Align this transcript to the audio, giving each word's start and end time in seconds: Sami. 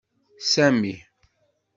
Sami. 0.51 0.93